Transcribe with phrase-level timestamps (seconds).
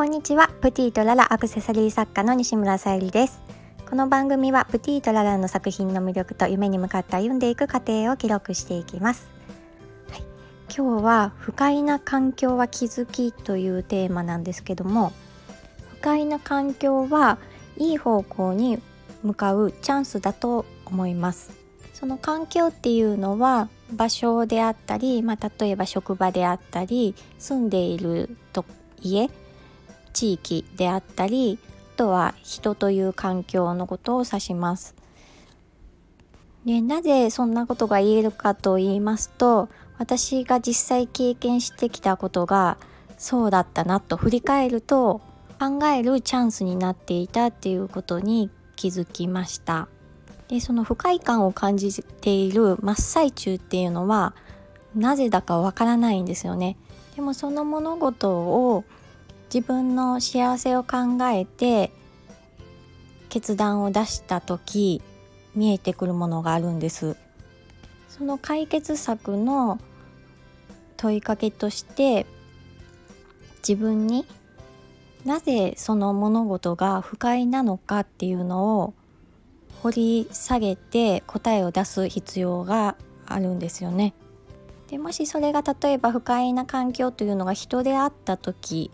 [0.00, 0.48] こんにちは。
[0.62, 3.42] プティとララアクセサリー作家の西村さゆりです。
[3.86, 9.28] この番組はプティとララの作品の魅力と夢に向かって歩んでいく過程を記録していきます、
[10.08, 10.22] はい、
[10.74, 15.12] 今日は不快な環境は気づきというテーマなんですけども
[15.96, 17.36] 不快な環境は
[17.76, 18.80] いい方向に
[19.22, 21.50] 向かうチャンスだと思います。
[21.92, 28.64] その環境っていうのは場所であったり、まあ、例えば職場であったり住んでいると
[29.02, 29.28] 家
[30.12, 31.58] 地域であったり
[31.94, 34.94] あとは人という環境のことを指します。
[36.64, 39.68] でなぜそんなことが言えるかと言いますと
[39.98, 42.76] 私が実際経験してきたことが
[43.18, 45.20] そうだったなと振り返ると
[45.58, 49.88] 考えるチャンスになっていたっていうことに気づきました。
[50.48, 54.34] でその不快感を感じている真っ最中っていうのは
[54.96, 56.76] なぜだかわからないんですよね。
[57.14, 58.84] でもその物事を
[59.52, 61.90] 自分の幸せを考えて
[63.28, 65.02] 決断を出した時
[65.54, 67.16] 見えてくるものがあるんです
[68.08, 69.80] その解決策の
[70.96, 72.26] 問いかけとして
[73.66, 74.26] 自分に
[75.24, 78.94] なぜその物事が不快なのかっていうのを
[79.82, 84.14] 掘り下げて答えを出す必要があるんですよね。
[84.88, 88.90] でもしそれが例えば不快な環境というのが人であった時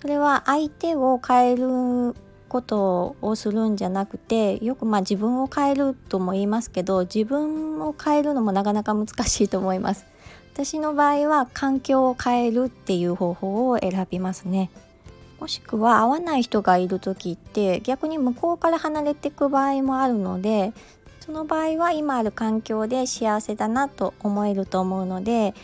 [0.00, 2.14] それは相手を変える
[2.48, 10.06] ことをするんじゃなくてよくまあ自分を変えるとも言いますけど自分を変えるのもなかなか難しいと思います。
[10.52, 14.70] 私の場合は環境を変えるっていう方法を選びますね。
[15.40, 20.72] もしくは合わない人がいる時って逆に向こうから離れていく場合もあるので
[21.20, 25.54] その場合は今ある環境で幸せだなと思えると思うので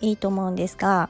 [0.00, 1.08] いいと思うんですが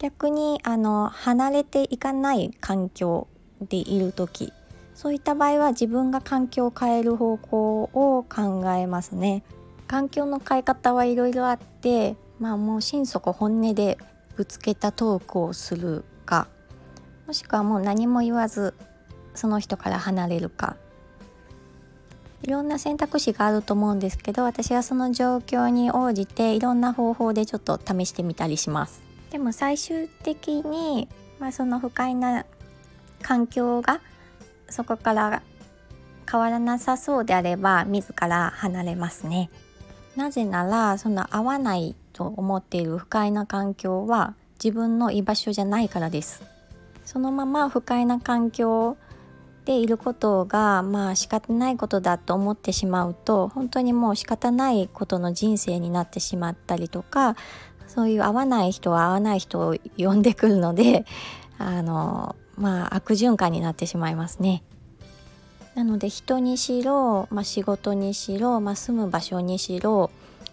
[0.00, 3.28] 逆にあの離れていかない環境
[3.60, 4.52] でいる時
[4.94, 9.42] そういった場合は自分が環境を変える方向を考えますね。
[9.86, 13.98] 環境の変え方はいろいろあってまあもう心底本音で
[14.36, 16.48] ぶつけたトークをするか
[17.26, 18.74] もしくはもう何も言わず
[19.34, 20.76] その人から離れるか。
[22.42, 29.09] いろんな選択肢があると思うんですけど私はその状況に応じていろんな方法でちょっと試してみたりします。
[29.30, 31.08] でも最終的に、
[31.38, 32.44] まあ、その不快な
[33.22, 34.00] 環境が
[34.68, 35.42] そこから
[36.30, 39.50] 変わらなさそうであれば自ら離れますね。
[40.16, 46.42] なぜならその合わないと思っている不快な環境は自分の居場所じゃないからです。
[47.04, 48.96] そのまま不快な環境
[49.64, 57.36] でいることがまあ仕方ないことだと思ってしまうと本当にもう仕方ないことの人生になってしまったりとか
[57.92, 61.04] そういう合わない人は合わない人を呼んでくるので
[61.58, 64.62] あのまあ悪循環になってしまいますね。
[65.74, 70.10] なので人にしろ、まあ、仕事にしろ、まあ、住む場所にしろ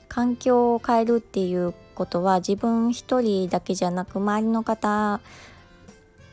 [0.08, 5.20] 環境を変えるっていうことは自分一人だけじゃなく周りの方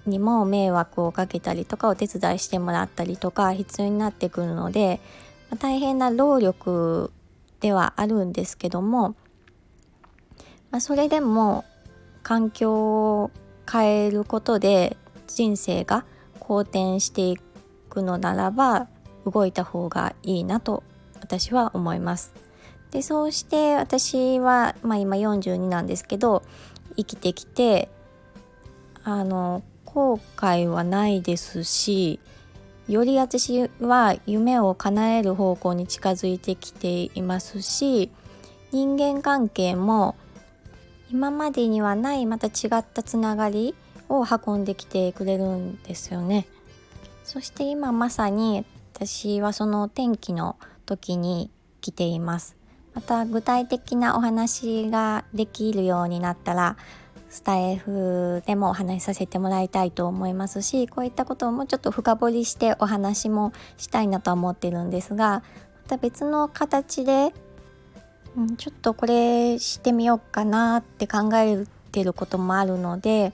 [0.07, 5.01] にも迷惑をかけたりとかお手伝いしてもらったりとか必要になってくるので、
[5.51, 7.11] まあ、大変な労力
[7.61, 9.17] ではあるんですけども
[10.75, 11.65] まあ、それでも
[12.25, 13.31] 環境を
[13.71, 14.97] 変えることで
[15.29, 16.05] 人生が
[16.41, 17.39] 好転してい
[17.89, 18.89] くのならば
[19.25, 20.83] 動いた方がいいなと
[21.21, 22.35] 私は思います。
[22.91, 26.43] でそうして私は、まあ、今42なんですけど
[26.97, 27.89] 生きてきて
[29.05, 32.19] あの後悔はないですし
[32.89, 38.11] より私は夢を叶える方向に近づいてきていますし
[38.73, 40.17] 人間関係も
[41.11, 43.75] 今までにはないまた違ったつながり
[44.09, 46.47] を運んできてくれるんですよね。
[47.25, 50.57] そして今まさに私はその天気の
[50.87, 51.51] 時に
[51.81, 52.57] 来ています。
[52.95, 56.77] また具体的なお話ができるようになったら
[57.29, 65.43] スタイフでもお話しさせてもらいたいと思いますしこういったことをもうちょっと深掘りしてお話もしたいなと思ってるんですが
[65.83, 67.35] また別の形で
[68.37, 73.33] うん、ちょっとこれしてみようかなって考えてることもあるので、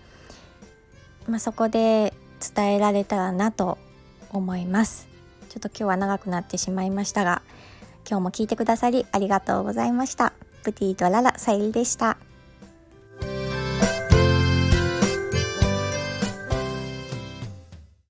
[1.26, 2.12] まあ、そこで
[2.54, 3.78] 伝えられたらなと
[4.30, 5.08] 思います。
[5.48, 7.42] ちょっと今日は長くなってしまいましたが
[8.08, 10.32] 今日も聞いてくださりありがとうございました。
[10.62, 12.29] プティとララさゆりでした。